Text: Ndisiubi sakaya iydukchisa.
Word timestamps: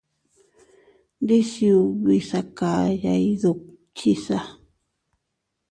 Ndisiubi 1.23 2.15
sakaya 2.29 3.13
iydukchisa. 3.27 4.37